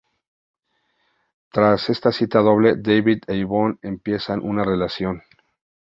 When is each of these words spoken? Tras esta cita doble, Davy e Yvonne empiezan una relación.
Tras 1.51 1.91
esta 1.91 2.11
cita 2.11 2.39
doble, 2.39 2.73
Davy 2.77 3.21
e 3.27 3.35
Yvonne 3.37 3.77
empiezan 3.83 4.41
una 4.41 4.63
relación. 4.63 5.21